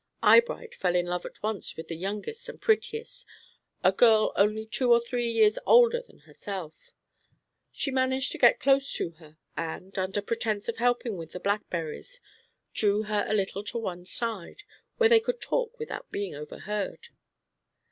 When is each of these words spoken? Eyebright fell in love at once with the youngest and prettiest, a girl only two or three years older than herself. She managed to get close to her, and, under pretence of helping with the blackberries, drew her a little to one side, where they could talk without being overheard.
Eyebright 0.23 0.73
fell 0.73 0.95
in 0.95 1.05
love 1.05 1.27
at 1.27 1.43
once 1.43 1.77
with 1.77 1.87
the 1.87 1.95
youngest 1.95 2.49
and 2.49 2.59
prettiest, 2.59 3.23
a 3.83 3.91
girl 3.91 4.33
only 4.35 4.65
two 4.65 4.91
or 4.91 4.99
three 4.99 5.29
years 5.31 5.59
older 5.63 6.01
than 6.01 6.21
herself. 6.21 6.89
She 7.71 7.91
managed 7.91 8.31
to 8.31 8.39
get 8.39 8.59
close 8.59 8.91
to 8.93 9.11
her, 9.19 9.37
and, 9.55 9.95
under 9.99 10.23
pretence 10.23 10.67
of 10.67 10.77
helping 10.77 11.17
with 11.17 11.33
the 11.33 11.39
blackberries, 11.39 12.19
drew 12.73 13.03
her 13.03 13.25
a 13.27 13.35
little 13.35 13.63
to 13.65 13.77
one 13.77 14.05
side, 14.07 14.63
where 14.97 15.07
they 15.09 15.19
could 15.19 15.39
talk 15.39 15.77
without 15.77 16.09
being 16.11 16.33
overheard. 16.33 17.09